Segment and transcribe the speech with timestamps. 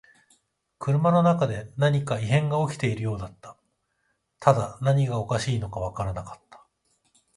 [0.79, 3.55] 車の中で何か異変が起きているようだった。
[4.39, 6.65] ただ何がおかしいのかわからなかった。